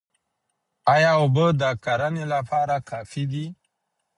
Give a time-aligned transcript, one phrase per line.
[0.93, 3.45] ايا اوبه د کرني لپاره کافي دي؟